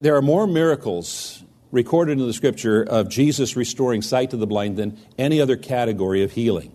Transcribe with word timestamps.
There 0.00 0.16
are 0.16 0.22
more 0.22 0.48
miracles 0.48 1.40
recorded 1.70 2.18
in 2.18 2.26
the 2.26 2.32
scripture 2.32 2.82
of 2.82 3.08
Jesus 3.08 3.54
restoring 3.54 4.02
sight 4.02 4.30
to 4.30 4.36
the 4.36 4.46
blind 4.46 4.76
than 4.76 4.98
any 5.16 5.40
other 5.40 5.56
category 5.56 6.24
of 6.24 6.32
healing. 6.32 6.72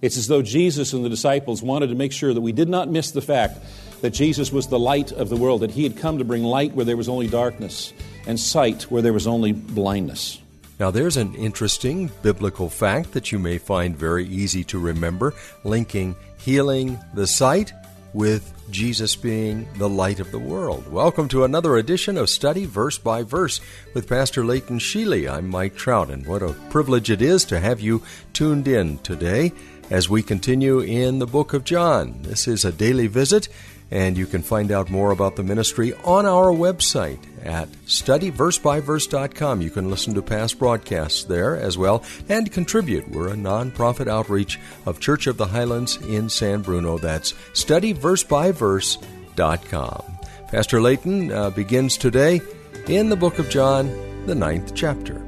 It's 0.00 0.16
as 0.16 0.28
though 0.28 0.40
Jesus 0.40 0.94
and 0.94 1.04
the 1.04 1.10
disciples 1.10 1.62
wanted 1.62 1.88
to 1.88 1.94
make 1.94 2.10
sure 2.10 2.32
that 2.32 2.40
we 2.40 2.52
did 2.52 2.70
not 2.70 2.88
miss 2.88 3.10
the 3.10 3.20
fact 3.20 3.58
that 4.00 4.10
Jesus 4.10 4.50
was 4.50 4.68
the 4.68 4.78
light 4.78 5.12
of 5.12 5.28
the 5.28 5.36
world, 5.36 5.60
that 5.60 5.72
he 5.72 5.82
had 5.82 5.98
come 5.98 6.18
to 6.18 6.24
bring 6.24 6.42
light 6.42 6.72
where 6.72 6.86
there 6.86 6.96
was 6.96 7.08
only 7.08 7.26
darkness 7.26 7.92
and 8.26 8.40
sight 8.40 8.84
where 8.84 9.02
there 9.02 9.12
was 9.12 9.26
only 9.26 9.52
blindness. 9.52 10.40
Now, 10.80 10.90
there's 10.90 11.18
an 11.18 11.34
interesting 11.34 12.10
biblical 12.22 12.70
fact 12.70 13.12
that 13.12 13.30
you 13.30 13.38
may 13.38 13.58
find 13.58 13.94
very 13.94 14.26
easy 14.26 14.64
to 14.64 14.78
remember, 14.78 15.34
linking 15.64 16.16
healing 16.38 16.98
the 17.12 17.26
sight 17.26 17.74
with 18.12 18.52
Jesus 18.70 19.16
being 19.16 19.68
the 19.76 19.88
light 19.88 20.20
of 20.20 20.30
the 20.30 20.38
world. 20.38 20.90
Welcome 20.90 21.28
to 21.28 21.44
another 21.44 21.76
edition 21.76 22.16
of 22.16 22.30
Study 22.30 22.64
Verse 22.64 22.98
by 22.98 23.22
Verse 23.22 23.60
with 23.94 24.08
Pastor 24.08 24.44
Leighton 24.44 24.78
Sheely. 24.78 25.30
I'm 25.30 25.48
Mike 25.48 25.76
Trout, 25.76 26.10
and 26.10 26.26
what 26.26 26.42
a 26.42 26.54
privilege 26.70 27.10
it 27.10 27.20
is 27.20 27.44
to 27.46 27.60
have 27.60 27.80
you 27.80 28.02
tuned 28.32 28.66
in 28.66 28.98
today 28.98 29.52
as 29.90 30.08
we 30.08 30.22
continue 30.22 30.80
in 30.80 31.18
the 31.18 31.26
book 31.26 31.52
of 31.52 31.64
John. 31.64 32.22
This 32.22 32.48
is 32.48 32.64
a 32.64 32.72
daily 32.72 33.06
visit, 33.06 33.48
and 33.90 34.16
you 34.16 34.26
can 34.26 34.42
find 34.42 34.70
out 34.70 34.90
more 34.90 35.10
about 35.10 35.34
the 35.36 35.42
ministry 35.42 35.92
on 36.04 36.26
our 36.26 36.52
website 36.52 37.18
at 37.44 37.68
studyversebyverse.com. 37.86 39.62
You 39.62 39.70
can 39.70 39.90
listen 39.90 40.14
to 40.14 40.22
past 40.22 40.58
broadcasts 40.58 41.24
there 41.24 41.56
as 41.56 41.76
well 41.78 42.04
and 42.28 42.52
contribute. 42.52 43.08
We're 43.08 43.28
a 43.28 43.34
nonprofit 43.34 44.08
outreach 44.08 44.58
of 44.86 45.00
Church 45.00 45.26
of 45.26 45.36
the 45.36 45.46
Highlands 45.46 45.96
in 45.96 46.28
San 46.28 46.62
Bruno. 46.62 46.98
That's 46.98 47.32
studyversebyverse.com. 47.52 50.02
Pastor 50.48 50.80
Leighton 50.80 51.30
uh, 51.30 51.50
begins 51.50 51.96
today 51.96 52.40
in 52.86 53.10
the 53.10 53.16
book 53.16 53.38
of 53.38 53.50
John, 53.50 54.26
the 54.26 54.34
ninth 54.34 54.74
chapter. 54.74 55.24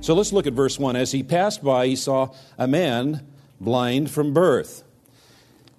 So 0.00 0.14
let's 0.14 0.32
look 0.32 0.46
at 0.46 0.52
verse 0.52 0.78
1. 0.78 0.94
As 0.96 1.12
he 1.12 1.22
passed 1.22 1.64
by, 1.64 1.86
he 1.86 1.96
saw 1.96 2.28
a 2.58 2.68
man 2.68 3.26
blind 3.60 4.10
from 4.10 4.32
birth. 4.32 4.83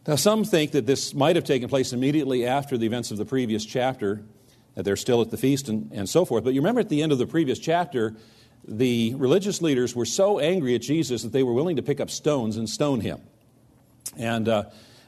Now, 0.07 0.15
some 0.15 0.43
think 0.43 0.71
that 0.71 0.85
this 0.85 1.15
might 1.15 1.35
have 1.35 1.45
taken 1.45 1.67
place 1.67 1.91
immediately 1.91 2.45
after 2.45 2.77
the 2.77 2.85
events 2.85 3.09
of 3.09 3.17
the 3.17 3.25
previous 3.25 3.65
chapter, 3.65 4.21
that 4.75 4.83
they're 4.83 4.95
still 4.95 5.21
at 5.21 5.31
the 5.31 5.37
feast 5.37 5.67
and, 5.67 5.91
and 5.91 6.07
so 6.07 6.25
forth. 6.25 6.43
But 6.43 6.53
you 6.53 6.61
remember 6.61 6.81
at 6.81 6.89
the 6.89 7.01
end 7.01 7.11
of 7.11 7.17
the 7.17 7.25
previous 7.25 7.57
chapter, 7.57 8.13
the 8.67 9.15
religious 9.15 9.63
leaders 9.63 9.95
were 9.95 10.05
so 10.05 10.39
angry 10.39 10.75
at 10.75 10.81
Jesus 10.81 11.23
that 11.23 11.31
they 11.31 11.41
were 11.41 11.53
willing 11.53 11.77
to 11.77 11.81
pick 11.81 11.99
up 11.99 12.11
stones 12.11 12.57
and 12.57 12.69
stone 12.69 13.01
him. 13.01 13.19
And 14.15 14.47
uh, 14.47 14.65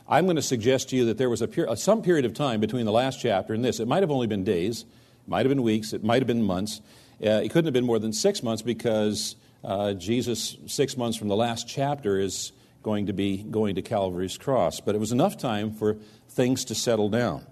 I'm 0.10 0.26
going 0.26 0.36
to 0.36 0.42
suggest 0.42 0.90
to 0.90 0.96
you 0.96 1.06
that 1.06 1.20
there 1.20 1.30
was 1.30 1.44
a 1.44 1.48
peri- 1.48 1.76
some 1.78 2.02
period 2.02 2.26
of 2.26 2.34
time 2.34 2.60
between 2.60 2.86
the 2.86 2.92
last 2.92 3.20
chapter 3.20 3.54
and 3.54 3.64
this. 3.64 3.80
It 3.80 3.88
might 3.88 4.02
have 4.02 4.12
only 4.12 4.28
been 4.28 4.44
days, 4.44 4.82
it 4.82 5.30
might 5.30 5.46
have 5.46 5.50
been 5.50 5.64
weeks, 5.64 5.94
it 5.94 6.04
might 6.04 6.22
have 6.22 6.28
been 6.28 6.42
months. 6.42 6.82
Uh, 7.24 7.42
it 7.44 7.50
couldn't 7.50 7.66
have 7.66 7.74
been 7.74 7.86
more 7.86 8.00
than 8.00 8.14
six 8.14 8.42
months 8.42 8.64
because 8.64 9.36
uh, 9.64 9.94
Jesus, 9.94 10.58
six 10.66 10.98
months 10.98 11.18
from 11.18 11.28
the 11.28 11.36
last 11.36 11.68
chapter, 11.68 12.20
is 12.20 12.52
going 12.84 13.08
to 13.08 13.14
be 13.14 13.44
going 13.44 13.76
to 13.76 13.82
Calvary's 13.82 14.38
cross. 14.38 14.80
But 14.80 14.96
it 14.96 15.00
was 15.00 15.12
enough 15.12 15.38
time 15.38 15.72
for 15.72 15.98
things 16.30 16.66
to 16.66 16.76
settle 16.76 17.10
down. 17.10 17.46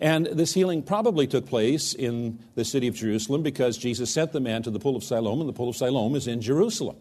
And 0.00 0.26
this 0.26 0.54
healing 0.54 0.82
probably 0.82 1.26
took 1.26 1.46
place 1.46 1.92
in 1.92 2.38
the 2.54 2.64
city 2.64 2.86
of 2.86 2.94
Jerusalem 2.94 3.42
because 3.42 3.76
Jesus 3.76 4.12
sent 4.12 4.32
the 4.32 4.40
man 4.40 4.62
to 4.62 4.70
the 4.70 4.78
pool 4.78 4.96
of 4.96 5.02
Siloam, 5.02 5.40
and 5.40 5.48
the 5.48 5.52
pool 5.52 5.68
of 5.68 5.76
Siloam 5.76 6.14
is 6.14 6.26
in 6.26 6.40
Jerusalem. 6.40 6.96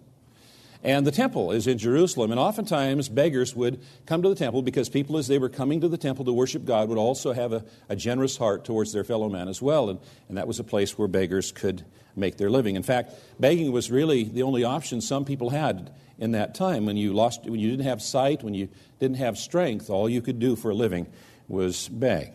And 0.83 1.05
the 1.05 1.11
temple 1.11 1.51
is 1.51 1.67
in 1.67 1.77
Jerusalem. 1.77 2.31
And 2.31 2.39
oftentimes, 2.39 3.09
beggars 3.09 3.55
would 3.55 3.81
come 4.05 4.21
to 4.21 4.29
the 4.29 4.35
temple 4.35 4.61
because 4.61 4.89
people, 4.89 5.17
as 5.17 5.27
they 5.27 5.39
were 5.39 5.49
coming 5.49 5.81
to 5.81 5.87
the 5.87 5.97
temple 5.97 6.25
to 6.25 6.33
worship 6.33 6.65
God, 6.65 6.89
would 6.89 6.97
also 6.97 7.33
have 7.33 7.51
a, 7.51 7.65
a 7.89 7.95
generous 7.95 8.37
heart 8.37 8.63
towards 8.63 8.93
their 8.93 9.03
fellow 9.03 9.29
man 9.29 9.47
as 9.47 9.61
well. 9.61 9.89
And, 9.89 9.99
and 10.29 10.37
that 10.37 10.47
was 10.47 10.59
a 10.59 10.63
place 10.63 10.97
where 10.97 11.07
beggars 11.07 11.51
could 11.51 11.83
make 12.15 12.37
their 12.37 12.49
living. 12.49 12.75
In 12.75 12.83
fact, 12.83 13.13
begging 13.39 13.71
was 13.71 13.91
really 13.91 14.23
the 14.23 14.43
only 14.43 14.63
option 14.63 15.01
some 15.01 15.25
people 15.25 15.49
had 15.49 15.91
in 16.17 16.31
that 16.31 16.55
time. 16.55 16.85
When 16.85 16.97
you, 16.97 17.13
lost, 17.13 17.43
when 17.43 17.59
you 17.59 17.69
didn't 17.69 17.85
have 17.85 18.01
sight, 18.01 18.43
when 18.43 18.53
you 18.53 18.69
didn't 18.99 19.17
have 19.17 19.37
strength, 19.37 19.89
all 19.89 20.09
you 20.09 20.21
could 20.21 20.39
do 20.39 20.55
for 20.55 20.71
a 20.71 20.75
living 20.75 21.07
was 21.47 21.87
beg. 21.89 22.33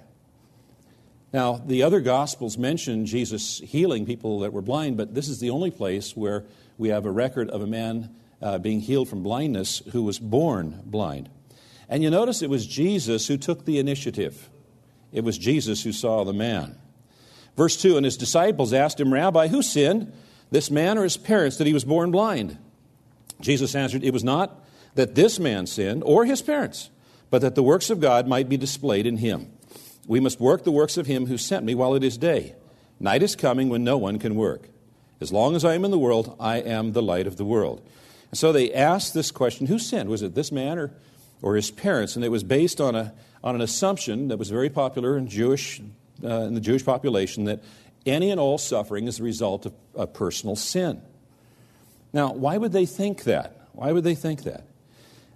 Now, 1.33 1.63
the 1.65 1.83
other 1.83 2.01
Gospels 2.01 2.59
mention 2.59 3.07
Jesus 3.07 3.59
healing 3.59 4.05
people 4.05 4.41
that 4.41 4.53
were 4.53 4.61
blind, 4.61 4.99
but 4.99 5.15
this 5.15 5.29
is 5.29 5.41
the 5.41 5.51
only 5.51 5.71
place 5.71 6.15
where 6.15 6.45
we 6.77 6.91
have 6.91 7.07
a 7.07 7.11
record 7.11 7.49
of 7.49 7.63
a 7.63 7.67
man 7.67 8.15
uh, 8.43 8.59
being 8.59 8.81
healed 8.81 9.09
from 9.09 9.23
blindness 9.23 9.83
who 9.93 10.03
was 10.03 10.19
born 10.19 10.81
blind. 10.85 11.29
And 11.89 12.03
you 12.03 12.11
notice 12.11 12.43
it 12.43 12.51
was 12.51 12.67
Jesus 12.67 13.29
who 13.29 13.37
took 13.37 13.65
the 13.65 13.79
initiative. 13.79 14.49
It 15.13 15.25
was 15.25 15.39
Jesus 15.39 15.83
who 15.83 15.93
saw 15.93 16.25
the 16.25 16.33
man. 16.33 16.77
Verse 17.57 17.77
2 17.81 17.97
And 17.97 18.05
his 18.05 18.17
disciples 18.17 18.73
asked 18.73 18.99
him, 18.99 19.13
Rabbi, 19.13 19.49
who 19.49 19.63
sinned, 19.63 20.13
this 20.51 20.71
man 20.71 20.99
or 20.99 21.03
his 21.03 21.17
parents, 21.17 21.57
that 21.59 21.67
he 21.67 21.73
was 21.73 21.85
born 21.85 22.11
blind? 22.11 22.59
Jesus 23.41 23.75
answered, 23.75 24.05
It 24.05 24.13
was 24.13 24.25
not 24.25 24.65
that 24.95 25.15
this 25.15 25.39
man 25.39 25.67
sinned 25.67 26.03
or 26.05 26.25
his 26.25 26.43
parents, 26.43 26.91
but 27.31 27.43
that 27.43 27.55
the 27.55 27.63
works 27.63 27.91
of 27.91 28.01
God 28.01 28.27
might 28.27 28.49
be 28.49 28.57
displayed 28.57 29.07
in 29.07 29.19
him. 29.19 29.51
We 30.07 30.21
must 30.21 30.41
work 30.41 30.65
the 30.65 30.73
works 30.73 30.97
of 30.97 31.07
him 31.07 31.27
who 31.27 31.39
sent 31.39 31.65
me 31.65 31.75
while 31.75 31.95
it 31.95 32.05
is 32.05 32.19
day. 32.19 32.55
Night 32.99 33.23
is 33.23 33.37
coming 33.37 33.69
when 33.69 33.85
no 33.85 33.97
one 33.97 34.19
can 34.19 34.35
work. 34.35 34.69
As 35.21 35.33
long 35.33 35.55
as 35.55 35.65
I 35.65 35.75
am 35.75 35.85
in 35.85 35.91
the 35.91 35.99
world, 35.99 36.37
I 36.41 36.57
am 36.57 36.93
the 36.93 37.03
light 37.03 37.27
of 37.27 37.37
the 37.37 37.45
world. 37.45 37.87
And 38.33 38.39
so 38.39 38.51
they 38.51 38.73
asked 38.73 39.15
this 39.15 39.31
question 39.31 39.67
Who 39.67 39.79
sinned? 39.79 40.09
Was 40.09 40.23
it 40.23 40.35
this 40.35 40.51
man 40.51 40.79
or, 40.79 40.91
or 41.43 41.55
his 41.55 41.71
parents? 41.71 42.17
And 42.17 42.25
it 42.25 42.31
was 42.31 42.43
based 42.43 42.81
on, 42.81 42.97
a, 42.97 43.13
on 43.45 43.55
an 43.55 43.61
assumption 43.61 44.29
that 44.29 44.39
was 44.39 44.49
very 44.51 44.71
popular 44.71 45.17
in, 45.17 45.29
Jewish, 45.29 45.81
uh, 46.25 46.29
in 46.29 46.55
the 46.55 46.61
Jewish 46.61 46.85
population 46.85 47.45
that 47.45 47.63
any 48.07 48.31
and 48.31 48.41
all 48.41 48.59
suffering 48.59 49.07
is 49.07 49.19
the 49.19 49.23
result 49.23 49.67
of 49.67 49.75
a 49.95 50.07
personal 50.07 50.57
sin. 50.57 51.03
Now, 52.13 52.33
why 52.33 52.57
would 52.57 52.73
they 52.73 52.87
think 52.87 53.25
that? 53.25 53.69
Why 53.73 53.93
would 53.93 54.03
they 54.03 54.15
think 54.15 54.45
that? 54.45 54.65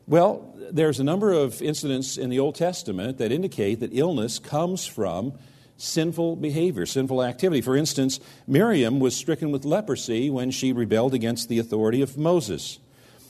Well, 0.06 0.54
there's 0.70 0.98
a 0.98 1.04
number 1.04 1.32
of 1.32 1.60
incidents 1.60 2.16
in 2.16 2.30
the 2.30 2.38
Old 2.38 2.54
Testament 2.54 3.18
that 3.18 3.30
indicate 3.30 3.80
that 3.80 3.90
illness 3.92 4.38
comes 4.38 4.86
from 4.86 5.34
sinful 5.76 6.36
behavior, 6.36 6.86
sinful 6.86 7.22
activity. 7.22 7.60
For 7.60 7.76
instance, 7.76 8.20
Miriam 8.46 9.00
was 9.00 9.14
stricken 9.14 9.52
with 9.52 9.64
leprosy 9.64 10.30
when 10.30 10.50
she 10.50 10.72
rebelled 10.72 11.12
against 11.12 11.48
the 11.48 11.58
authority 11.58 12.00
of 12.00 12.16
Moses. 12.16 12.78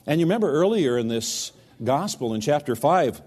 And 0.06 0.20
you 0.20 0.26
remember 0.26 0.50
earlier 0.50 0.96
in 0.98 1.08
this 1.08 1.52
gospel 1.82 2.34
in 2.34 2.40
chapter 2.40 2.76
5, 2.76 3.20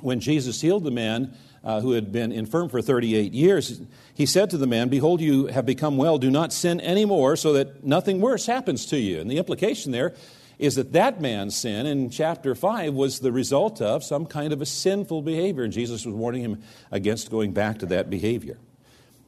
when 0.00 0.20
Jesus 0.20 0.60
healed 0.60 0.84
the 0.84 0.90
man 0.90 1.36
uh, 1.62 1.80
who 1.80 1.92
had 1.92 2.12
been 2.12 2.32
infirm 2.32 2.68
for 2.68 2.80
38 2.80 3.32
years, 3.32 3.80
he 4.14 4.26
said 4.26 4.50
to 4.50 4.56
the 4.56 4.66
man, 4.66 4.88
Behold, 4.88 5.20
you 5.20 5.46
have 5.46 5.66
become 5.66 5.96
well. 5.96 6.18
Do 6.18 6.30
not 6.30 6.52
sin 6.52 6.80
anymore 6.80 7.36
so 7.36 7.52
that 7.54 7.84
nothing 7.84 8.20
worse 8.20 8.46
happens 8.46 8.86
to 8.86 8.98
you. 8.98 9.20
And 9.20 9.30
the 9.30 9.38
implication 9.38 9.92
there 9.92 10.14
is 10.58 10.74
that 10.76 10.92
that 10.92 11.20
man's 11.20 11.56
sin 11.56 11.86
in 11.86 12.10
chapter 12.10 12.54
5 12.54 12.94
was 12.94 13.20
the 13.20 13.30
result 13.30 13.80
of 13.80 14.02
some 14.02 14.26
kind 14.26 14.52
of 14.52 14.60
a 14.60 14.66
sinful 14.66 15.22
behavior, 15.22 15.62
and 15.62 15.72
Jesus 15.72 16.04
was 16.04 16.14
warning 16.14 16.42
him 16.42 16.62
against 16.90 17.30
going 17.30 17.52
back 17.52 17.78
to 17.78 17.86
that 17.86 18.10
behavior. 18.10 18.58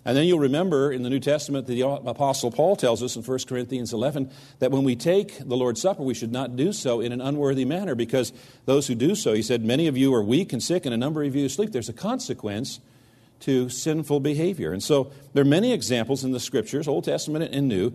And 0.05 0.17
then 0.17 0.27
you'll 0.27 0.39
remember 0.39 0.91
in 0.91 1.03
the 1.03 1.11
New 1.11 1.21
Testament, 1.21 1.67
the 1.67 1.83
Apostle 1.83 2.51
Paul 2.51 2.75
tells 2.75 3.03
us 3.03 3.17
in 3.17 3.23
1 3.23 3.39
Corinthians 3.47 3.93
11 3.93 4.31
that 4.59 4.71
when 4.71 4.83
we 4.83 4.97
take 4.97 5.39
the 5.39 5.57
Lord's 5.57 5.83
Supper, 5.83 6.03
we 6.03 6.15
should 6.15 6.33
not 6.33 6.57
do 6.57 6.73
so 6.73 7.01
in 7.01 7.13
an 7.13 7.21
unworthy 7.21 7.67
manner 7.67 7.95
because 7.95 8.33
those 8.65 8.87
who 8.87 8.95
do 8.95 9.15
so, 9.15 9.35
he 9.35 9.43
said, 9.43 9.63
many 9.63 9.87
of 9.89 9.99
you 9.99 10.15
are 10.15 10.23
weak 10.23 10.55
and 10.55 10.63
sick, 10.63 10.87
and 10.87 10.95
a 10.95 10.97
number 10.97 11.23
of 11.23 11.37
you 11.37 11.49
sleep. 11.51 11.73
There's 11.73 11.91
a 11.91 11.95
consequence 11.95 12.81
to 13.41 13.69
sinful 13.69 14.21
behavior. 14.21 14.73
And 14.73 14.83
so 14.83 15.11
there 15.35 15.43
are 15.43 15.47
many 15.47 15.73
examples 15.73 16.25
in 16.25 16.33
the 16.33 16.41
Scriptures, 16.41 16.89
Old 16.89 17.05
Testament 17.05 17.53
and 17.53 17.69
New, 17.69 17.93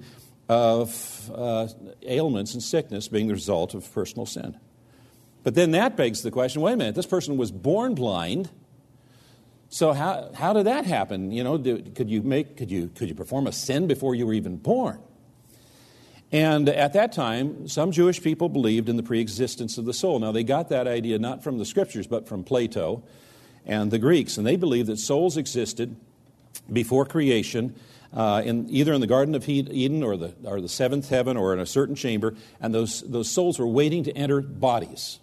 of 0.47 1.31
uh, 1.33 1.67
ailments 2.03 2.53
and 2.53 2.61
sickness 2.61 3.07
being 3.07 3.27
the 3.27 3.33
result 3.33 3.73
of 3.73 3.91
personal 3.93 4.25
sin. 4.25 4.59
But 5.43 5.55
then 5.55 5.71
that 5.71 5.95
begs 5.95 6.21
the 6.21 6.31
question 6.31 6.61
wait 6.61 6.73
a 6.73 6.77
minute, 6.77 6.95
this 6.95 7.05
person 7.05 7.37
was 7.37 7.51
born 7.51 7.95
blind. 7.95 8.49
So 9.75 9.91
how, 9.91 10.31
how 10.33 10.53
did 10.53 10.67
that 10.67 10.85
happen? 10.85 11.33
You 11.33 11.43
know, 11.43 11.57
do, 11.57 11.81
could 11.81 12.09
you 12.09 12.21
make 12.21 12.55
could 12.55 12.71
you 12.71 12.87
could 12.95 13.09
you 13.09 13.13
perform 13.13 13.45
a 13.45 13.51
sin 13.51 13.87
before 13.87 14.15
you 14.15 14.25
were 14.25 14.31
even 14.31 14.55
born? 14.55 15.01
And 16.31 16.69
at 16.69 16.93
that 16.93 17.11
time, 17.11 17.67
some 17.67 17.91
Jewish 17.91 18.23
people 18.23 18.47
believed 18.47 18.87
in 18.87 18.95
the 18.95 19.03
preexistence 19.03 19.77
of 19.77 19.83
the 19.83 19.91
soul. 19.91 20.17
Now 20.19 20.31
they 20.31 20.45
got 20.45 20.69
that 20.69 20.87
idea 20.87 21.19
not 21.19 21.43
from 21.43 21.57
the 21.57 21.65
scriptures 21.65 22.07
but 22.07 22.25
from 22.25 22.41
Plato 22.41 23.03
and 23.65 23.91
the 23.91 23.99
Greeks, 23.99 24.37
and 24.37 24.47
they 24.47 24.55
believed 24.55 24.87
that 24.87 24.97
souls 24.97 25.35
existed 25.35 25.97
before 26.71 27.05
creation, 27.05 27.75
uh, 28.13 28.43
in, 28.45 28.69
either 28.69 28.93
in 28.93 29.01
the 29.01 29.07
Garden 29.07 29.35
of 29.35 29.49
Eden 29.49 30.03
or 30.03 30.15
the, 30.15 30.33
or 30.45 30.61
the 30.61 30.69
seventh 30.69 31.09
heaven 31.09 31.35
or 31.35 31.51
in 31.51 31.59
a 31.59 31.65
certain 31.65 31.95
chamber, 31.95 32.33
and 32.61 32.73
those, 32.73 33.01
those 33.01 33.29
souls 33.29 33.59
were 33.59 33.67
waiting 33.67 34.05
to 34.05 34.15
enter 34.15 34.39
bodies. 34.39 35.19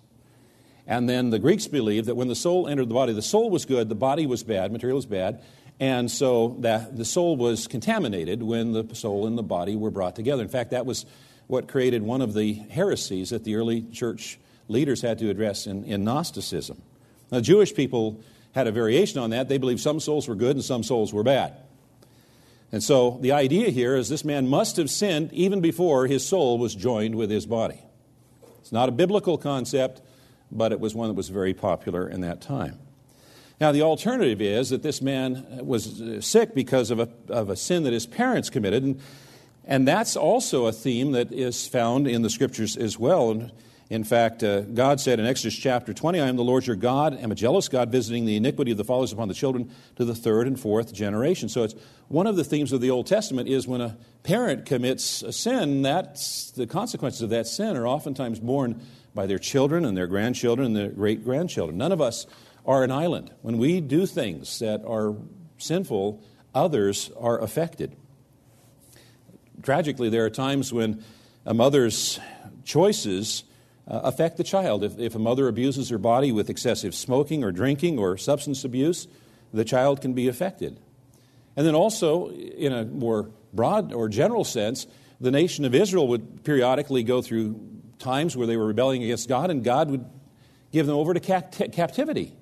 And 0.87 1.08
then 1.08 1.31
the 1.31 1.38
Greeks 1.38 1.69
believed 1.69 2.06
that 2.08 2.17
when 2.17 2.29
the 2.29 2.34
soul 2.34 2.67
entered 2.67 2.88
the 2.88 2.94
body, 2.94 3.12
the 3.12 3.23
soul 3.23 3.50
was 3.50 3.64
good, 3.64 3.88
the 3.88 3.94
body 3.94 4.26
was 4.26 4.43
bad, 4.43 4.73
material 4.73 4.96
was 4.96 5.06
bad, 5.06 5.40
and 5.79 6.11
so 6.11 6.56
that 6.61 6.96
the 6.96 7.05
soul 7.05 7.37
was 7.37 7.67
contaminated 7.67 8.43
when 8.43 8.73
the 8.73 8.94
soul 8.94 9.26
and 9.26 9.38
the 9.38 9.43
body 9.43 9.76
were 9.76 9.90
brought 9.90 10.17
together. 10.17 10.43
In 10.43 10.49
fact, 10.49 10.70
that 10.70 10.87
was 10.87 11.06
what 11.46 11.69
created 11.69 12.02
one 12.02 12.20
of 12.20 12.34
the 12.34 12.55
heresies 12.55 13.31
that 13.31 13.44
the 13.44 13.56
early 13.56 13.82
church 13.82 14.38
leaders 14.69 15.02
had 15.02 15.19
to 15.19 15.31
address 15.31 15.67
in, 15.67 15.84
in 15.84 16.05
Gnosticism. 16.05 16.81
Now, 17.31 17.40
Jewish 17.40 17.75
people 17.75 18.20
had 18.52 18.67
a 18.67 18.73
variation 18.73 19.20
on 19.20 19.31
that. 19.31 19.49
They 19.49 19.58
believed 19.58 19.81
some 19.81 20.00
souls 20.00 20.28
were 20.28 20.35
good 20.35 20.56
and 20.56 20.64
some 20.64 20.82
souls 20.82 21.12
were 21.12 21.23
bad. 21.23 21.55
And 22.70 22.82
so 22.82 23.19
the 23.20 23.32
idea 23.32 23.70
here 23.70 23.96
is 23.96 24.08
this 24.08 24.25
man 24.25 24.49
must 24.49 24.76
have 24.76 24.90
sinned 24.90 25.32
even 25.32 25.61
before 25.61 26.06
his 26.06 26.26
soul 26.26 26.58
was 26.58 26.75
joined 26.75 27.14
with 27.14 27.31
his 27.31 27.44
body. 27.44 27.81
It's 28.61 28.73
not 28.73 28.88
a 28.88 28.93
biblical 28.93 29.37
concept, 29.37 30.00
but 30.52 30.70
it 30.72 30.81
was 30.81 30.94
one 30.94 31.08
that 31.08 31.14
was 31.14 31.28
very 31.28 31.54
popular 31.54 32.08
in 32.08 32.20
that 32.20 32.40
time. 32.40 32.78
Now, 33.60 33.72
the 33.72 33.82
alternative 33.82 34.40
is 34.40 34.70
that 34.70 34.82
this 34.82 35.00
man 35.00 35.46
was 35.64 36.02
sick 36.20 36.54
because 36.54 36.90
of 36.90 36.99
a, 36.99 37.08
of 37.28 37.49
a 37.49 37.56
sin 37.56 37.84
that 37.84 37.93
his 37.93 38.06
parents 38.06 38.50
committed, 38.50 38.82
and, 38.82 39.00
and 39.64 39.87
that's 39.87 40.16
also 40.16 40.66
a 40.66 40.72
theme 40.72 41.12
that 41.12 41.32
is 41.32 41.66
found 41.66 42.08
in 42.08 42.22
the 42.22 42.31
scriptures 42.31 42.76
as 42.76 42.99
well. 42.99 43.31
And 43.31 43.52
in 43.88 44.04
fact, 44.04 44.43
uh, 44.43 44.62
God 44.62 45.00
said 45.00 45.20
in 45.20 45.26
Exodus 45.26 45.54
chapter 45.54 45.93
20, 45.93 46.19
I 46.19 46.26
am 46.26 46.37
the 46.37 46.43
Lord 46.43 46.66
your 46.66 46.76
God, 46.76 47.14
I 47.14 47.20
am 47.20 47.31
a 47.31 47.34
jealous 47.34 47.69
God, 47.69 47.93
visiting 47.93 48.25
the 48.25 48.37
iniquity 48.37 48.72
of 48.72 48.78
the 48.78 48.84
fathers 48.84 49.12
upon 49.12 49.28
the 49.28 49.34
children 49.34 49.70
to 49.96 50.04
the 50.04 50.14
third 50.14 50.46
and 50.46 50.58
fourth 50.58 50.93
generation. 50.93 51.49
So 51.49 51.62
it's 51.62 51.75
one 52.08 52.26
of 52.26 52.37
the 52.37 52.43
themes 52.43 52.72
of 52.72 52.81
the 52.81 52.90
Old 52.90 53.06
Testament 53.06 53.49
is 53.49 53.69
when 53.69 53.81
a 53.81 53.96
parent 54.22 54.66
commits 54.66 55.22
a 55.22 55.32
sin, 55.32 55.82
that's, 55.82 56.50
the 56.52 56.66
consequences 56.66 57.22
of 57.22 57.31
that 57.31 57.46
sin 57.46 57.76
are 57.76 57.87
oftentimes 57.87 58.40
borne 58.40 58.81
by 59.14 59.26
their 59.26 59.38
children 59.38 59.85
and 59.85 59.97
their 59.97 60.06
grandchildren 60.06 60.67
and 60.67 60.76
their 60.76 60.88
great 60.88 61.25
grandchildren. 61.25 61.76
None 61.76 61.93
of 61.93 62.00
us 62.00 62.26
are 62.64 62.85
an 62.85 62.91
island. 62.91 63.32
When 63.43 63.59
we 63.59 63.81
do 63.81 64.06
things 64.06 64.59
that 64.61 64.85
are 64.87 65.14
sinful, 65.59 66.23
others 66.55 67.11
are 67.19 67.41
affected. 67.41 67.97
Tragically, 69.62 70.09
there 70.09 70.25
are 70.25 70.31
times 70.31 70.73
when 70.73 71.05
a 71.44 71.55
mother's 71.55 72.19
choices 72.64 73.44
uh, 73.87 74.00
affect 74.05 74.37
the 74.37 74.44
child. 74.44 74.85
If, 74.85 74.99
if 74.99 75.14
a 75.14 75.19
mother 75.19 75.49
abuses 75.49 75.88
her 75.88 75.99
body 75.99 76.32
with 76.32 76.50
excessive 76.50 76.94
smoking 76.94 77.44
or 77.44 77.53
drinking 77.53 77.99
or 77.99 78.17
substance 78.17 78.64
abuse, 78.64 79.09
the 79.53 79.64
child 79.64 80.00
can 80.00 80.14
be 80.14 80.29
affected. 80.29 80.79
And 81.56 81.67
then 81.67 81.75
also, 81.75 82.31
in 82.31 82.73
a 82.73 82.85
more 82.85 83.31
broad 83.53 83.93
or 83.93 84.09
general 84.09 84.44
sense, 84.44 84.87
the 85.20 85.31
nation 85.31 85.64
of 85.64 85.75
Israel 85.75 86.09
would 86.09 86.44
periodically 86.44 87.03
go 87.03 87.23
through 87.23 87.61
times 88.02 88.37
where 88.37 88.46
they 88.46 88.56
were 88.56 88.66
rebelling 88.66 89.02
against 89.02 89.28
God, 89.28 89.50
and 89.50 89.64
God 89.64 89.90
would 89.90 90.04
give 90.72 90.87
them 90.87 90.96
over 90.96 91.14
to 91.14 91.20
captivity. 91.20 92.37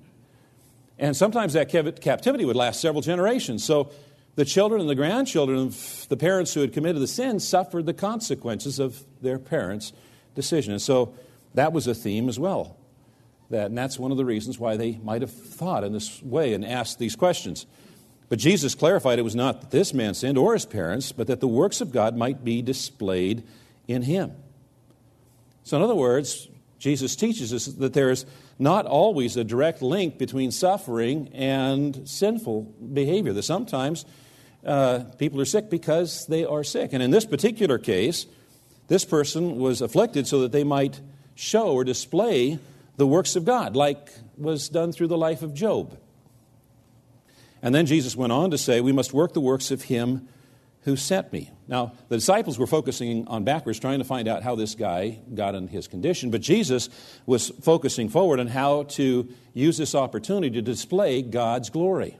And 0.99 1.15
sometimes 1.15 1.53
that 1.53 1.69
captivity 1.69 2.45
would 2.45 2.55
last 2.55 2.81
several 2.81 3.01
generations. 3.01 3.63
So 3.63 3.91
the 4.35 4.45
children 4.45 4.81
and 4.81 4.89
the 4.89 4.95
grandchildren 4.95 5.59
of 5.59 6.05
the 6.09 6.17
parents 6.17 6.53
who 6.53 6.61
had 6.61 6.73
committed 6.73 7.01
the 7.01 7.07
sin 7.07 7.39
suffered 7.39 7.85
the 7.85 7.93
consequences 7.93 8.79
of 8.79 9.03
their 9.21 9.39
parents' 9.39 9.93
decision. 10.35 10.73
And 10.73 10.81
so 10.81 11.13
that 11.53 11.73
was 11.73 11.87
a 11.87 11.95
theme 11.95 12.29
as 12.29 12.39
well. 12.39 12.77
That, 13.49 13.67
and 13.67 13.77
that's 13.77 13.99
one 13.99 14.11
of 14.11 14.17
the 14.17 14.25
reasons 14.25 14.57
why 14.57 14.77
they 14.77 14.97
might 15.03 15.21
have 15.21 15.31
thought 15.31 15.83
in 15.83 15.91
this 15.91 16.21
way 16.23 16.53
and 16.53 16.63
asked 16.63 16.99
these 16.99 17.15
questions. 17.15 17.65
But 18.29 18.39
Jesus 18.39 18.75
clarified 18.75 19.19
it 19.19 19.23
was 19.23 19.35
not 19.35 19.59
that 19.59 19.71
this 19.71 19.93
man 19.93 20.13
sinned 20.13 20.37
or 20.37 20.53
his 20.53 20.65
parents, 20.65 21.11
but 21.11 21.27
that 21.27 21.41
the 21.41 21.49
works 21.49 21.81
of 21.81 21.91
God 21.91 22.15
might 22.15 22.45
be 22.45 22.61
displayed 22.61 23.43
in 23.89 24.03
him. 24.03 24.31
So, 25.63 25.77
in 25.77 25.83
other 25.83 25.95
words, 25.95 26.47
Jesus 26.79 27.15
teaches 27.15 27.53
us 27.53 27.65
that 27.67 27.93
there 27.93 28.09
is 28.09 28.25
not 28.57 28.85
always 28.85 29.37
a 29.37 29.43
direct 29.43 29.81
link 29.81 30.17
between 30.17 30.51
suffering 30.51 31.29
and 31.33 32.07
sinful 32.09 32.63
behavior. 32.93 33.33
That 33.33 33.43
sometimes 33.43 34.05
uh, 34.65 35.03
people 35.17 35.39
are 35.41 35.45
sick 35.45 35.69
because 35.69 36.25
they 36.27 36.43
are 36.43 36.63
sick. 36.63 36.93
And 36.93 37.03
in 37.03 37.11
this 37.11 37.25
particular 37.25 37.77
case, 37.77 38.25
this 38.87 39.05
person 39.05 39.57
was 39.57 39.81
afflicted 39.81 40.27
so 40.27 40.41
that 40.41 40.51
they 40.51 40.63
might 40.63 40.99
show 41.35 41.71
or 41.71 41.83
display 41.83 42.59
the 42.97 43.07
works 43.07 43.35
of 43.35 43.45
God, 43.45 43.75
like 43.75 44.09
was 44.37 44.69
done 44.69 44.91
through 44.91 45.07
the 45.07 45.17
life 45.17 45.41
of 45.41 45.53
Job. 45.53 45.97
And 47.61 47.73
then 47.73 47.85
Jesus 47.85 48.15
went 48.15 48.31
on 48.31 48.51
to 48.51 48.57
say, 48.57 48.81
We 48.81 48.91
must 48.91 49.13
work 49.13 49.33
the 49.33 49.41
works 49.41 49.71
of 49.71 49.83
him 49.83 50.27
who 50.83 50.95
sent 50.95 51.31
me. 51.31 51.51
Now, 51.67 51.93
the 52.09 52.17
disciples 52.17 52.57
were 52.57 52.67
focusing 52.67 53.27
on 53.27 53.43
backwards, 53.43 53.79
trying 53.79 53.99
to 53.99 54.05
find 54.05 54.27
out 54.27 54.41
how 54.41 54.55
this 54.55 54.75
guy 54.75 55.19
got 55.33 55.53
in 55.53 55.67
his 55.67 55.87
condition, 55.87 56.31
but 56.31 56.41
Jesus 56.41 56.89
was 57.25 57.49
focusing 57.61 58.09
forward 58.09 58.39
on 58.39 58.47
how 58.47 58.83
to 58.83 59.29
use 59.53 59.77
this 59.77 59.93
opportunity 59.93 60.55
to 60.55 60.61
display 60.61 61.21
God's 61.21 61.69
glory. 61.69 62.17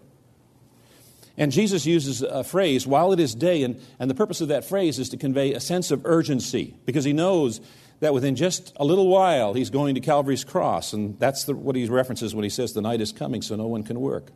And 1.37 1.51
Jesus 1.51 1.85
uses 1.85 2.21
a 2.21 2.43
phrase, 2.43 2.85
while 2.85 3.13
it 3.13 3.19
is 3.19 3.33
day, 3.33 3.63
and, 3.63 3.81
and 3.99 4.09
the 4.09 4.15
purpose 4.15 4.41
of 4.41 4.49
that 4.49 4.65
phrase 4.65 4.99
is 4.99 5.09
to 5.09 5.17
convey 5.17 5.53
a 5.53 5.59
sense 5.59 5.89
of 5.89 6.05
urgency, 6.05 6.75
because 6.85 7.03
he 7.03 7.13
knows 7.13 7.61
that 8.01 8.13
within 8.13 8.35
just 8.35 8.73
a 8.75 8.85
little 8.85 9.07
while 9.07 9.53
he's 9.53 9.69
going 9.69 9.95
to 9.95 10.01
Calvary's 10.01 10.43
cross. 10.43 10.91
And 10.91 11.17
that's 11.19 11.45
the, 11.45 11.55
what 11.55 11.75
he 11.75 11.85
references 11.87 12.35
when 12.35 12.43
he 12.43 12.49
says, 12.49 12.73
The 12.73 12.81
night 12.81 12.99
is 12.99 13.11
coming, 13.11 13.41
so 13.41 13.55
no 13.55 13.67
one 13.67 13.83
can 13.83 13.99
work. 13.99 14.31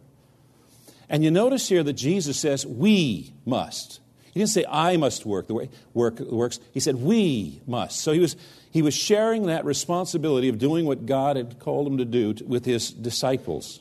And 1.09 1.23
you 1.23 1.31
notice 1.31 1.67
here 1.67 1.83
that 1.83 1.93
Jesus 1.93 2.39
says, 2.39 2.65
We 2.65 3.33
must. 3.45 3.99
He 4.35 4.41
didn't 4.41 4.49
say, 4.49 4.65
I 4.69 4.97
must 4.97 5.25
work 5.25 5.47
the 5.47 5.53
way 5.53 5.69
work 5.93 6.19
works. 6.19 6.59
He 6.73 6.81
said, 6.81 6.95
We 6.95 7.61
must. 7.65 8.01
So 8.01 8.11
he 8.11 8.19
was, 8.19 8.35
he 8.69 8.81
was 8.81 8.93
sharing 8.93 9.45
that 9.45 9.63
responsibility 9.63 10.49
of 10.49 10.59
doing 10.59 10.85
what 10.85 11.05
God 11.05 11.37
had 11.37 11.57
called 11.57 11.87
him 11.87 11.99
to 11.99 12.05
do 12.05 12.33
to, 12.33 12.43
with 12.43 12.65
his 12.65 12.91
disciples. 12.91 13.79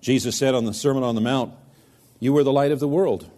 Jesus 0.00 0.38
said 0.38 0.54
on 0.54 0.64
the 0.64 0.72
Sermon 0.72 1.02
on 1.02 1.16
the 1.16 1.20
Mount, 1.20 1.54
You 2.20 2.36
are 2.38 2.44
the 2.44 2.52
light 2.52 2.70
of 2.70 2.78
the 2.78 2.86
world. 2.86 3.28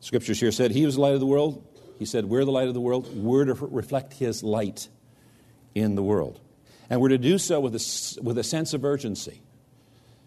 Scriptures 0.00 0.40
here 0.40 0.50
said, 0.50 0.70
He 0.70 0.86
was 0.86 0.94
the 0.94 1.02
light 1.02 1.12
of 1.12 1.20
the 1.20 1.26
world. 1.26 1.62
He 1.98 2.06
said, 2.06 2.24
We're 2.24 2.46
the 2.46 2.52
light 2.52 2.68
of 2.68 2.72
the 2.72 2.80
world. 2.80 3.14
We're 3.14 3.44
to 3.44 3.52
reflect 3.52 4.14
His 4.14 4.42
light 4.42 4.88
in 5.74 5.94
the 5.94 6.02
world. 6.02 6.40
And 6.88 7.02
we're 7.02 7.10
to 7.10 7.18
do 7.18 7.36
so 7.36 7.60
with 7.60 7.74
a, 7.74 8.20
with 8.22 8.38
a 8.38 8.44
sense 8.44 8.72
of 8.72 8.82
urgency. 8.82 9.42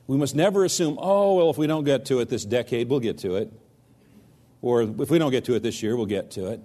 We 0.06 0.16
must 0.16 0.36
never 0.36 0.64
assume, 0.64 1.00
oh, 1.02 1.38
well, 1.38 1.50
if 1.50 1.58
we 1.58 1.66
don't 1.66 1.86
get 1.86 2.06
to 2.06 2.20
it 2.20 2.30
this 2.30 2.46
decade, 2.46 2.88
we'll 2.88 3.00
get 3.00 3.18
to 3.20 3.38
it. 3.38 3.52
Or 4.64 4.82
if 4.82 5.12
we 5.12 5.20
don't 5.20 5.30
get 5.30 5.46
to 5.46 5.54
it 5.54 5.62
this 5.62 5.84
year, 5.84 5.96
we'll 5.96 6.08
get 6.08 6.32
to 6.32 6.48
it. 6.48 6.60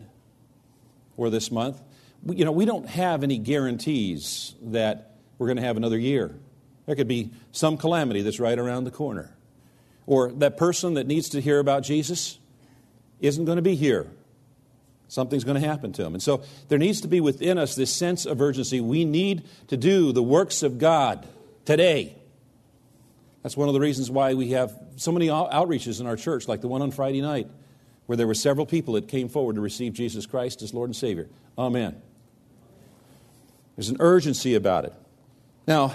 Or 1.19 1.29
this 1.29 1.51
month. 1.51 1.83
You 2.27 2.47
know, 2.47 2.53
we 2.53 2.65
don't 2.65 2.89
have 2.89 3.23
any 3.23 3.37
guarantees 3.37 4.55
that 4.63 5.17
we're 5.37 5.49
going 5.49 5.59
to 5.59 5.63
have 5.63 5.77
another 5.77 5.99
year. 5.99 6.35
There 6.87 6.97
could 6.97 7.09
be 7.09 7.33
some 7.53 7.77
calamity 7.77 8.23
that's 8.23 8.41
right 8.41 8.59
around 8.59 8.85
the 8.85 8.91
corner. 8.91 9.37
Or 10.07 10.33
that 10.33 10.57
person 10.57 10.95
that 10.95 11.07
needs 11.07 11.29
to 11.31 11.41
hear 11.43 11.59
about 11.59 11.83
Jesus 11.83 12.39
isn't 13.21 13.45
going 13.45 13.57
to 13.57 13.63
be 13.63 13.75
here 13.75 14.07
Something's 15.09 15.45
going 15.45 15.61
to 15.61 15.67
happen 15.67 15.93
to 15.95 16.03
them. 16.03 16.15
And 16.15 16.23
so 16.23 16.43
there 16.69 16.79
needs 16.79 17.01
to 17.01 17.09
be 17.09 17.21
within 17.21 17.57
us 17.57 17.75
this 17.75 17.93
sense 17.93 18.27
of 18.27 18.41
urgency. 18.43 18.81
We 18.81 19.07
need 19.07 19.45
to 19.69 19.77
do 19.77 20.13
the 20.13 20.23
works 20.23 20.63
of 20.63 20.79
God 20.79 21.27
today. 21.65 22.15
That's 23.43 23.57
one 23.57 23.69
of 23.69 23.75
the 23.75 23.81
reasons 23.81 24.11
why 24.11 24.35
we 24.35 24.51
have 24.51 24.79
so 24.97 25.11
many 25.11 25.29
outreaches 25.29 26.01
in 26.01 26.07
our 26.07 26.17
church, 26.17 26.47
like 26.47 26.61
the 26.61 26.69
one 26.69 26.83
on 26.83 26.91
Friday 26.91 27.23
night, 27.23 27.49
where 28.09 28.17
there 28.17 28.27
were 28.27 28.33
several 28.33 28.65
people 28.65 28.95
that 28.95 29.07
came 29.07 29.29
forward 29.29 29.57
to 29.57 29.61
receive 29.61 29.93
Jesus 29.93 30.25
Christ 30.25 30.63
as 30.63 30.73
Lord 30.73 30.89
and 30.89 30.97
Savior. 30.97 31.29
Amen. 31.59 32.01
There's 33.77 33.91
an 33.91 33.99
urgency 34.01 34.55
about 34.55 34.87
it. 34.87 34.95
Now, 35.67 35.95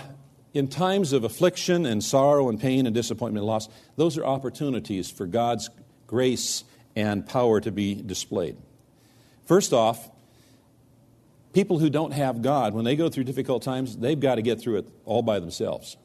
in 0.53 0.67
times 0.67 1.11
of 1.11 1.23
affliction 1.23 1.87
and 1.87 2.03
sorrow 2.03 2.49
and 2.49 2.61
pain 2.61 2.85
and 2.85 2.93
disappointment 2.93 3.41
and 3.41 3.47
loss, 3.47 3.67
those 3.95 4.15
are 4.19 4.23
opportunities 4.23 5.09
for 5.09 5.25
God's 5.25 5.71
grace 6.05 6.63
and 6.95 7.25
power 7.25 7.59
to 7.59 7.71
be 7.71 7.95
displayed. 7.95 8.57
First 9.47 9.73
off, 9.73 10.07
people 11.51 11.79
who 11.79 11.89
don't 11.89 12.11
have 12.11 12.43
God, 12.43 12.75
when 12.75 12.85
they 12.85 12.95
go 12.95 13.09
through 13.09 13.23
difficult 13.23 13.63
times, 13.63 13.97
they've 13.97 14.19
got 14.19 14.35
to 14.35 14.43
get 14.43 14.61
through 14.61 14.77
it 14.77 14.87
all 15.03 15.23
by 15.23 15.39
themselves. 15.39 15.97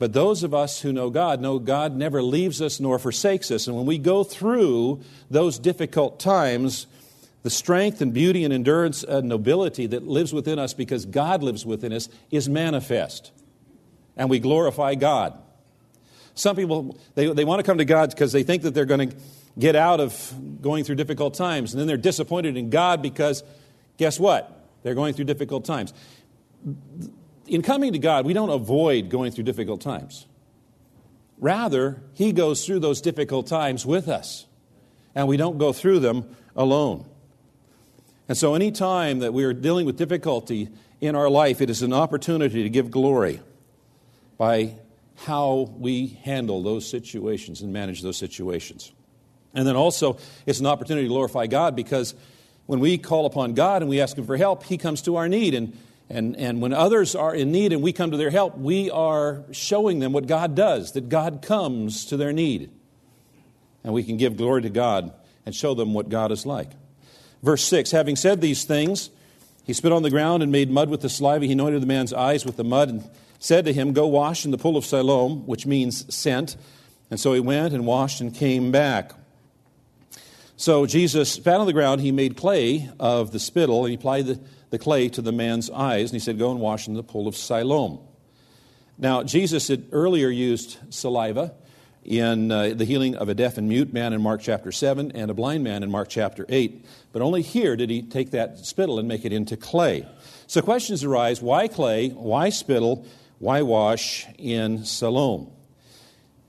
But 0.00 0.14
those 0.14 0.42
of 0.44 0.54
us 0.54 0.80
who 0.80 0.94
know 0.94 1.10
God 1.10 1.42
know 1.42 1.58
God 1.58 1.94
never 1.94 2.22
leaves 2.22 2.62
us 2.62 2.80
nor 2.80 2.98
forsakes 2.98 3.50
us. 3.50 3.66
And 3.66 3.76
when 3.76 3.84
we 3.84 3.98
go 3.98 4.24
through 4.24 5.02
those 5.30 5.58
difficult 5.58 6.18
times, 6.18 6.86
the 7.42 7.50
strength 7.50 8.00
and 8.00 8.14
beauty 8.14 8.42
and 8.42 8.52
endurance 8.52 9.04
and 9.04 9.28
nobility 9.28 9.86
that 9.88 10.08
lives 10.08 10.32
within 10.32 10.58
us 10.58 10.72
because 10.72 11.04
God 11.04 11.42
lives 11.42 11.66
within 11.66 11.92
us 11.92 12.08
is 12.30 12.48
manifest. 12.48 13.30
And 14.16 14.30
we 14.30 14.38
glorify 14.38 14.94
God. 14.94 15.38
Some 16.34 16.56
people, 16.56 16.98
they, 17.14 17.30
they 17.34 17.44
want 17.44 17.58
to 17.58 17.62
come 17.62 17.76
to 17.76 17.84
God 17.84 18.08
because 18.08 18.32
they 18.32 18.42
think 18.42 18.62
that 18.62 18.72
they're 18.72 18.86
going 18.86 19.10
to 19.10 19.16
get 19.58 19.76
out 19.76 20.00
of 20.00 20.34
going 20.62 20.82
through 20.84 20.94
difficult 20.94 21.34
times. 21.34 21.74
And 21.74 21.80
then 21.80 21.86
they're 21.86 21.98
disappointed 21.98 22.56
in 22.56 22.70
God 22.70 23.02
because, 23.02 23.44
guess 23.98 24.18
what? 24.18 24.66
They're 24.82 24.94
going 24.94 25.12
through 25.12 25.26
difficult 25.26 25.66
times. 25.66 25.92
In 27.50 27.62
coming 27.62 27.94
to 27.94 27.98
God, 27.98 28.26
we 28.26 28.32
don't 28.32 28.48
avoid 28.48 29.08
going 29.08 29.32
through 29.32 29.42
difficult 29.42 29.80
times. 29.80 30.24
Rather, 31.36 32.00
He 32.14 32.32
goes 32.32 32.64
through 32.64 32.78
those 32.78 33.00
difficult 33.00 33.48
times 33.48 33.84
with 33.84 34.06
us, 34.06 34.46
and 35.16 35.26
we 35.26 35.36
don't 35.36 35.58
go 35.58 35.72
through 35.72 35.98
them 35.98 36.36
alone. 36.54 37.06
And 38.28 38.38
so, 38.38 38.54
any 38.54 38.70
time 38.70 39.18
that 39.18 39.34
we 39.34 39.42
are 39.42 39.52
dealing 39.52 39.84
with 39.84 39.96
difficulty 39.96 40.68
in 41.00 41.16
our 41.16 41.28
life, 41.28 41.60
it 41.60 41.70
is 41.70 41.82
an 41.82 41.92
opportunity 41.92 42.62
to 42.62 42.70
give 42.70 42.88
glory 42.88 43.40
by 44.38 44.76
how 45.16 45.74
we 45.76 46.06
handle 46.22 46.62
those 46.62 46.88
situations 46.88 47.62
and 47.62 47.72
manage 47.72 48.00
those 48.00 48.16
situations. 48.16 48.92
And 49.54 49.66
then 49.66 49.74
also, 49.74 50.18
it's 50.46 50.60
an 50.60 50.66
opportunity 50.66 51.08
to 51.08 51.12
glorify 51.12 51.48
God 51.48 51.74
because 51.74 52.14
when 52.66 52.78
we 52.78 52.96
call 52.96 53.26
upon 53.26 53.54
God 53.54 53.82
and 53.82 53.90
we 53.90 54.00
ask 54.00 54.16
Him 54.16 54.24
for 54.24 54.36
help, 54.36 54.62
He 54.62 54.78
comes 54.78 55.02
to 55.02 55.16
our 55.16 55.28
need. 55.28 55.54
And 55.54 55.76
and, 56.10 56.36
and 56.36 56.60
when 56.60 56.72
others 56.72 57.14
are 57.14 57.32
in 57.32 57.52
need 57.52 57.72
and 57.72 57.82
we 57.82 57.92
come 57.92 58.10
to 58.10 58.16
their 58.16 58.30
help, 58.30 58.58
we 58.58 58.90
are 58.90 59.44
showing 59.52 60.00
them 60.00 60.12
what 60.12 60.26
God 60.26 60.56
does, 60.56 60.92
that 60.92 61.08
God 61.08 61.40
comes 61.40 62.04
to 62.06 62.16
their 62.16 62.32
need. 62.32 62.70
And 63.84 63.94
we 63.94 64.02
can 64.02 64.16
give 64.16 64.36
glory 64.36 64.62
to 64.62 64.70
God 64.70 65.12
and 65.46 65.54
show 65.54 65.72
them 65.72 65.94
what 65.94 66.08
God 66.08 66.32
is 66.32 66.44
like. 66.44 66.72
Verse 67.44 67.62
6 67.62 67.92
Having 67.92 68.16
said 68.16 68.40
these 68.40 68.64
things, 68.64 69.10
he 69.64 69.72
spit 69.72 69.92
on 69.92 70.02
the 70.02 70.10
ground 70.10 70.42
and 70.42 70.50
made 70.50 70.68
mud 70.68 70.90
with 70.90 71.00
the 71.00 71.08
saliva. 71.08 71.46
He 71.46 71.52
anointed 71.52 71.80
the 71.80 71.86
man's 71.86 72.12
eyes 72.12 72.44
with 72.44 72.56
the 72.56 72.64
mud 72.64 72.88
and 72.88 73.08
said 73.38 73.64
to 73.66 73.72
him, 73.72 73.92
Go 73.92 74.08
wash 74.08 74.44
in 74.44 74.50
the 74.50 74.58
pool 74.58 74.76
of 74.76 74.84
Siloam, 74.84 75.46
which 75.46 75.64
means 75.64 76.12
sent. 76.12 76.56
And 77.08 77.20
so 77.20 77.32
he 77.34 77.40
went 77.40 77.72
and 77.72 77.86
washed 77.86 78.20
and 78.20 78.34
came 78.34 78.72
back. 78.72 79.12
So 80.56 80.86
Jesus 80.86 81.30
spat 81.30 81.60
on 81.60 81.66
the 81.66 81.72
ground. 81.72 82.00
He 82.00 82.10
made 82.10 82.36
clay 82.36 82.90
of 82.98 83.30
the 83.30 83.38
spittle 83.38 83.84
and 83.84 83.90
he 83.90 83.94
applied 83.94 84.26
the 84.26 84.40
the 84.70 84.78
clay 84.78 85.08
to 85.10 85.22
the 85.22 85.32
man's 85.32 85.68
eyes, 85.70 86.10
and 86.10 86.20
he 86.20 86.24
said, 86.24 86.38
Go 86.38 86.50
and 86.50 86.60
wash 86.60 86.88
in 86.88 86.94
the 86.94 87.02
pool 87.02 87.28
of 87.28 87.36
Siloam. 87.36 88.00
Now, 88.98 89.22
Jesus 89.22 89.68
had 89.68 89.86
earlier 89.92 90.28
used 90.28 90.76
saliva 90.90 91.54
in 92.04 92.50
uh, 92.50 92.74
the 92.74 92.84
healing 92.84 93.16
of 93.16 93.28
a 93.28 93.34
deaf 93.34 93.58
and 93.58 93.68
mute 93.68 93.92
man 93.92 94.12
in 94.12 94.22
Mark 94.22 94.40
chapter 94.42 94.72
7 94.72 95.12
and 95.12 95.30
a 95.30 95.34
blind 95.34 95.64
man 95.64 95.82
in 95.82 95.90
Mark 95.90 96.08
chapter 96.08 96.46
8. 96.48 96.84
But 97.12 97.22
only 97.22 97.42
here 97.42 97.76
did 97.76 97.90
he 97.90 98.02
take 98.02 98.30
that 98.32 98.58
spittle 98.58 98.98
and 98.98 99.08
make 99.08 99.24
it 99.24 99.32
into 99.32 99.56
clay. 99.56 100.06
So 100.46 100.60
questions 100.62 101.04
arise 101.04 101.40
why 101.40 101.68
clay? 101.68 102.10
Why 102.10 102.50
spittle? 102.50 103.06
Why 103.38 103.62
wash 103.62 104.26
in 104.38 104.84
Siloam? 104.84 105.50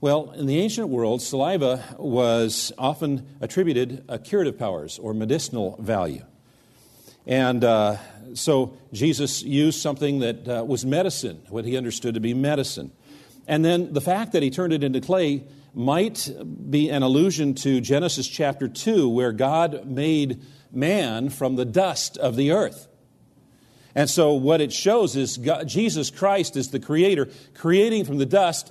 Well, 0.02 0.32
in 0.32 0.46
the 0.46 0.58
ancient 0.58 0.88
world, 0.88 1.22
saliva 1.22 1.82
was 1.96 2.72
often 2.76 3.26
attributed 3.40 4.04
curative 4.24 4.58
powers 4.58 4.98
or 4.98 5.14
medicinal 5.14 5.76
value. 5.80 6.24
And 7.24 7.62
uh, 7.62 7.98
so 8.34 8.76
Jesus 8.92 9.42
used 9.42 9.80
something 9.80 10.20
that 10.20 10.48
uh, 10.48 10.64
was 10.66 10.84
medicine, 10.84 11.42
what 11.48 11.64
he 11.64 11.76
understood 11.76 12.14
to 12.14 12.20
be 12.20 12.34
medicine. 12.34 12.92
And 13.46 13.64
then 13.64 13.92
the 13.92 14.00
fact 14.00 14.32
that 14.32 14.42
he 14.42 14.50
turned 14.50 14.72
it 14.72 14.84
into 14.84 15.00
clay 15.00 15.44
might 15.74 16.30
be 16.70 16.90
an 16.90 17.02
allusion 17.02 17.54
to 17.54 17.80
Genesis 17.80 18.28
chapter 18.28 18.68
2, 18.68 19.08
where 19.08 19.32
God 19.32 19.86
made 19.86 20.42
man 20.70 21.28
from 21.28 21.56
the 21.56 21.64
dust 21.64 22.18
of 22.18 22.36
the 22.36 22.52
earth. 22.52 22.88
And 23.94 24.08
so 24.08 24.34
what 24.34 24.60
it 24.60 24.72
shows 24.72 25.16
is 25.16 25.36
God, 25.36 25.68
Jesus 25.68 26.10
Christ 26.10 26.56
is 26.56 26.70
the 26.70 26.80
creator, 26.80 27.28
creating 27.54 28.04
from 28.04 28.18
the 28.18 28.26
dust 28.26 28.70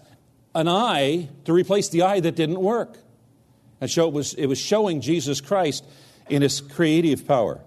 an 0.55 0.67
eye 0.67 1.29
to 1.45 1.53
replace 1.53 1.89
the 1.89 2.03
eye 2.03 2.19
that 2.19 2.35
didn't 2.35 2.59
work. 2.59 2.97
And 3.79 3.89
so 3.89 4.07
it 4.07 4.13
was, 4.13 4.33
it 4.33 4.47
was 4.47 4.59
showing 4.59 5.01
Jesus 5.01 5.41
Christ 5.41 5.85
in 6.29 6.41
his 6.41 6.61
creative 6.61 7.27
power. 7.27 7.61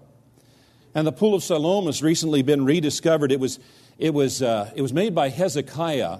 And 0.95 1.05
the 1.05 1.11
Pool 1.11 1.35
of 1.35 1.43
Siloam 1.43 1.87
has 1.87 2.01
recently 2.01 2.41
been 2.41 2.63
rediscovered. 2.63 3.29
It 3.29 3.39
was, 3.39 3.59
it 3.97 4.13
was, 4.13 4.41
uh, 4.41 4.71
it 4.75 4.81
was 4.81 4.93
made 4.93 5.13
by 5.13 5.27
Hezekiah 5.27 6.19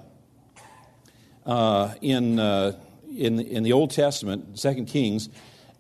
uh, 1.46 1.94
in, 2.01 2.38
uh, 2.38 2.77
in, 3.15 3.39
in 3.39 3.63
the 3.63 3.72
Old 3.72 3.91
Testament, 3.91 4.60
2 4.60 4.84
Kings, 4.84 5.29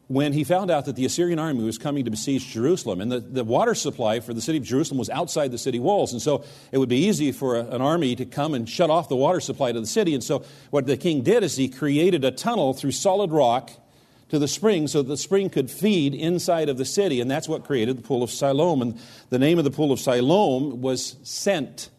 when 0.07 0.31
he 0.31 0.45
found 0.45 0.71
out 0.71 0.85
that 0.85 0.95
the 0.95 1.03
Assyrian 1.03 1.39
army 1.39 1.65
was 1.65 1.77
coming 1.77 2.05
to 2.05 2.11
besiege 2.11 2.47
Jerusalem. 2.47 3.01
And 3.01 3.11
the, 3.11 3.19
the 3.19 3.43
water 3.43 3.75
supply 3.75 4.21
for 4.21 4.33
the 4.33 4.39
city 4.39 4.59
of 4.59 4.63
Jerusalem 4.63 4.97
was 4.97 5.09
outside 5.09 5.51
the 5.51 5.57
city 5.57 5.79
walls. 5.79 6.13
And 6.13 6.21
so 6.21 6.45
it 6.71 6.77
would 6.77 6.87
be 6.87 7.05
easy 7.05 7.33
for 7.33 7.57
a, 7.57 7.65
an 7.65 7.81
army 7.81 8.15
to 8.15 8.23
come 8.23 8.53
and 8.53 8.69
shut 8.69 8.89
off 8.89 9.09
the 9.09 9.17
water 9.17 9.41
supply 9.41 9.73
to 9.73 9.79
the 9.81 9.87
city. 9.87 10.13
And 10.13 10.23
so 10.23 10.45
what 10.69 10.85
the 10.85 10.95
king 10.95 11.21
did 11.21 11.43
is 11.43 11.57
he 11.57 11.67
created 11.67 12.23
a 12.23 12.31
tunnel 12.31 12.73
through 12.73 12.91
solid 12.91 13.33
rock 13.33 13.71
to 14.29 14.39
the 14.39 14.47
spring 14.47 14.87
so 14.87 15.01
the 15.01 15.17
spring 15.17 15.49
could 15.49 15.69
feed 15.69 16.13
inside 16.13 16.69
of 16.69 16.77
the 16.77 16.85
city. 16.85 17.21
And 17.21 17.29
that's 17.29 17.47
what 17.47 17.63
created 17.63 17.97
the 17.97 18.01
Pool 18.01 18.23
of 18.23 18.31
Siloam. 18.31 18.81
And 18.81 18.99
the 19.29 19.39
name 19.39 19.57
of 19.57 19.63
the 19.63 19.71
Pool 19.71 19.91
of 19.91 19.99
Siloam 19.99 20.81
was 20.81 21.15
Sent. 21.23 21.89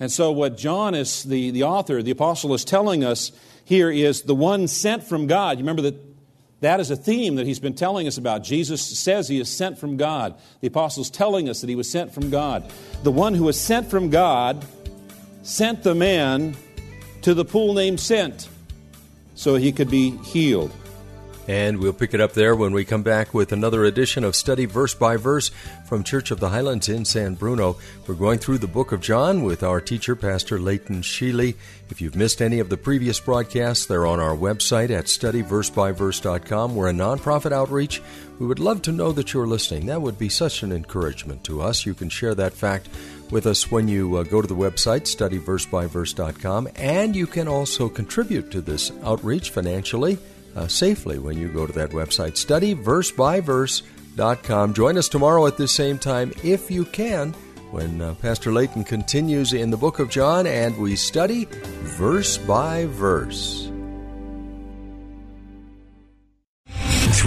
And 0.00 0.12
so, 0.12 0.30
what 0.30 0.56
John 0.56 0.94
is, 0.94 1.24
the, 1.24 1.50
the 1.50 1.64
author, 1.64 2.02
the 2.02 2.12
apostle, 2.12 2.54
is 2.54 2.64
telling 2.64 3.02
us 3.02 3.32
here 3.64 3.90
is 3.90 4.22
the 4.22 4.34
one 4.34 4.68
sent 4.68 5.02
from 5.02 5.26
God. 5.26 5.58
You 5.58 5.64
remember 5.64 5.82
that 5.82 5.96
that 6.60 6.80
is 6.80 6.90
a 6.90 6.96
theme 6.96 7.36
that 7.36 7.46
he's 7.46 7.60
been 7.60 7.74
telling 7.74 8.06
us 8.06 8.16
about. 8.16 8.42
Jesus 8.42 8.80
says 8.80 9.28
he 9.28 9.40
is 9.40 9.48
sent 9.48 9.78
from 9.78 9.96
God. 9.96 10.34
The 10.60 10.68
apostle's 10.68 11.10
telling 11.10 11.48
us 11.48 11.60
that 11.60 11.68
he 11.68 11.76
was 11.76 11.90
sent 11.90 12.12
from 12.12 12.30
God. 12.30 12.70
The 13.02 13.12
one 13.12 13.34
who 13.34 13.44
was 13.44 13.60
sent 13.60 13.90
from 13.90 14.10
God 14.10 14.64
sent 15.42 15.82
the 15.82 15.94
man 15.94 16.56
to 17.22 17.34
the 17.34 17.44
pool 17.44 17.74
named 17.74 18.00
Sent 18.00 18.48
so 19.34 19.54
he 19.54 19.70
could 19.70 19.90
be 19.90 20.16
healed. 20.18 20.72
And 21.48 21.78
we'll 21.78 21.94
pick 21.94 22.12
it 22.12 22.20
up 22.20 22.34
there 22.34 22.54
when 22.54 22.72
we 22.72 22.84
come 22.84 23.02
back 23.02 23.32
with 23.32 23.52
another 23.52 23.86
edition 23.86 24.22
of 24.22 24.36
Study 24.36 24.66
Verse 24.66 24.92
by 24.92 25.16
Verse 25.16 25.50
from 25.86 26.04
Church 26.04 26.30
of 26.30 26.40
the 26.40 26.50
Highlands 26.50 26.90
in 26.90 27.06
San 27.06 27.36
Bruno. 27.36 27.78
We're 28.06 28.16
going 28.16 28.38
through 28.38 28.58
the 28.58 28.66
book 28.66 28.92
of 28.92 29.00
John 29.00 29.42
with 29.42 29.62
our 29.62 29.80
teacher, 29.80 30.14
Pastor 30.14 30.58
Leighton 30.58 31.00
Sheely. 31.00 31.54
If 31.88 32.02
you've 32.02 32.16
missed 32.16 32.42
any 32.42 32.58
of 32.58 32.68
the 32.68 32.76
previous 32.76 33.18
broadcasts, 33.18 33.86
they're 33.86 34.04
on 34.04 34.20
our 34.20 34.36
website 34.36 34.90
at 34.90 35.06
studyversebyverse.com. 35.06 36.76
We're 36.76 36.90
a 36.90 36.92
nonprofit 36.92 37.52
outreach. 37.52 38.02
We 38.38 38.46
would 38.46 38.58
love 38.58 38.82
to 38.82 38.92
know 38.92 39.12
that 39.12 39.32
you're 39.32 39.46
listening. 39.46 39.86
That 39.86 40.02
would 40.02 40.18
be 40.18 40.28
such 40.28 40.62
an 40.62 40.70
encouragement 40.70 41.44
to 41.44 41.62
us. 41.62 41.86
You 41.86 41.94
can 41.94 42.10
share 42.10 42.34
that 42.34 42.52
fact 42.52 42.90
with 43.30 43.46
us 43.46 43.70
when 43.70 43.88
you 43.88 44.16
uh, 44.16 44.22
go 44.24 44.42
to 44.42 44.48
the 44.48 44.54
website, 44.54 45.04
studyversebyverse.com, 45.04 46.68
and 46.76 47.16
you 47.16 47.26
can 47.26 47.48
also 47.48 47.88
contribute 47.88 48.50
to 48.50 48.60
this 48.60 48.92
outreach 49.02 49.48
financially 49.48 50.18
uh, 50.58 50.66
safely 50.66 51.18
when 51.18 51.38
you 51.38 51.48
go 51.48 51.66
to 51.66 51.72
that 51.72 51.90
website. 51.90 52.36
Study 52.36 52.72
verse 52.72 53.10
by 53.10 53.40
Join 54.74 54.98
us 54.98 55.08
tomorrow 55.08 55.46
at 55.46 55.56
this 55.56 55.72
same 55.72 55.98
time 55.98 56.32
if 56.42 56.70
you 56.70 56.84
can 56.84 57.32
when 57.70 58.00
uh, 58.00 58.14
Pastor 58.14 58.52
Leighton 58.52 58.82
continues 58.82 59.52
in 59.52 59.70
the 59.70 59.76
book 59.76 59.98
of 59.98 60.10
John 60.10 60.46
and 60.46 60.76
we 60.76 60.96
study 60.96 61.44
verse 61.44 62.36
by 62.38 62.86
verse. 62.86 63.67